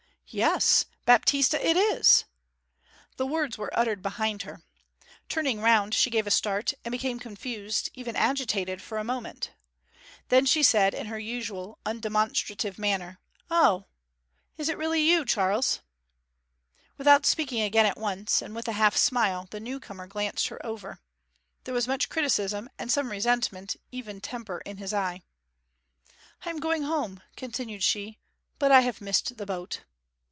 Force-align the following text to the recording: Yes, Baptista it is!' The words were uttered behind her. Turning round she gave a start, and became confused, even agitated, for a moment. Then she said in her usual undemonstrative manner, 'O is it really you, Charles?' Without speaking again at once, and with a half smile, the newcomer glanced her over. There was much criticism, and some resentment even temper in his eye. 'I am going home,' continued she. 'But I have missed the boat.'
Yes, 0.33 0.85
Baptista 1.03 1.57
it 1.59 1.75
is!' 1.75 2.23
The 3.17 3.27
words 3.27 3.57
were 3.57 3.77
uttered 3.77 4.01
behind 4.01 4.43
her. 4.43 4.61
Turning 5.27 5.59
round 5.59 5.93
she 5.93 6.09
gave 6.09 6.25
a 6.25 6.31
start, 6.31 6.73
and 6.85 6.91
became 6.93 7.19
confused, 7.19 7.89
even 7.95 8.15
agitated, 8.15 8.81
for 8.81 8.97
a 8.97 9.03
moment. 9.03 9.51
Then 10.29 10.45
she 10.45 10.63
said 10.63 10.93
in 10.93 11.07
her 11.07 11.19
usual 11.19 11.79
undemonstrative 11.85 12.77
manner, 12.79 13.19
'O 13.49 13.83
is 14.57 14.69
it 14.69 14.77
really 14.77 15.01
you, 15.01 15.25
Charles?' 15.25 15.81
Without 16.97 17.25
speaking 17.25 17.59
again 17.61 17.85
at 17.85 17.97
once, 17.97 18.41
and 18.41 18.55
with 18.55 18.69
a 18.69 18.79
half 18.79 18.95
smile, 18.95 19.49
the 19.51 19.59
newcomer 19.59 20.07
glanced 20.07 20.47
her 20.47 20.65
over. 20.65 21.01
There 21.65 21.73
was 21.73 21.89
much 21.89 22.07
criticism, 22.07 22.69
and 22.79 22.89
some 22.89 23.11
resentment 23.11 23.75
even 23.91 24.21
temper 24.21 24.59
in 24.59 24.77
his 24.77 24.93
eye. 24.93 25.23
'I 26.45 26.51
am 26.51 26.59
going 26.59 26.83
home,' 26.83 27.21
continued 27.35 27.83
she. 27.83 28.17
'But 28.59 28.71
I 28.71 28.79
have 28.79 29.01
missed 29.01 29.35
the 29.35 29.45
boat.' 29.45 29.81